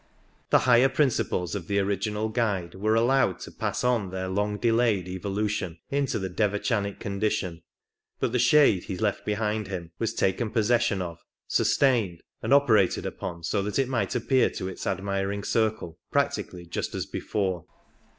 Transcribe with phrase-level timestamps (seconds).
[0.49, 5.07] The higher principles of the original" guide" were allowed to pass on their long delayed
[5.07, 7.61] evolution into the devachanic condition,
[8.19, 13.43] but the shade he left behind him was taken possession of, sustained, and operated upon
[13.43, 17.65] so that it might appear to its admiring circle practically just as before.